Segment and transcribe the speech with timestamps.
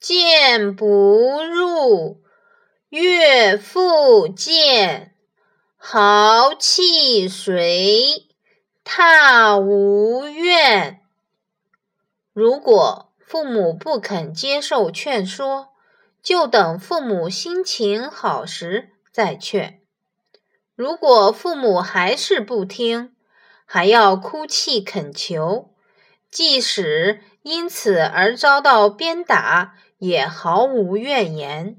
[0.00, 2.22] 谏不入，
[2.88, 5.12] 悦复谏，
[5.76, 8.28] 豪气随，
[8.84, 11.00] 踏无怨。
[12.32, 15.70] 如果父母不肯接受劝说，
[16.22, 19.80] 就等父母心情好时再劝。
[20.76, 23.16] 如果父母还是不听，
[23.64, 25.74] 还要哭泣恳求，
[26.30, 31.76] 即使因此而遭到鞭打，也毫无怨言。